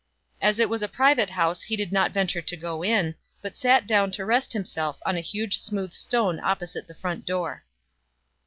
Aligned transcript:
As 0.41 0.57
it 0.59 0.67
was 0.67 0.81
a 0.81 0.87
private 0.87 1.29
house 1.29 1.61
he 1.61 1.75
did 1.75 1.91
not 1.91 2.09
venture 2.11 2.41
to 2.41 2.57
go 2.57 2.81
in, 2.83 3.13
but 3.39 3.55
sat 3.55 3.85
down 3.85 4.09
to 4.13 4.25
rest 4.25 4.51
himself 4.51 4.99
on 5.05 5.15
a 5.15 5.21
huge 5.21 5.59
smooth 5.59 5.91
stone 5.93 6.39
opposite 6.39 6.87
the 6.87 6.95
front 6.95 7.23
door. 7.23 7.63